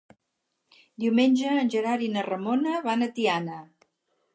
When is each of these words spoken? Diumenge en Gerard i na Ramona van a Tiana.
Diumenge 1.03 1.53
en 1.65 1.71
Gerard 1.75 2.09
i 2.09 2.09
na 2.17 2.27
Ramona 2.31 2.81
van 2.91 3.09
a 3.09 3.15
Tiana. 3.21 3.65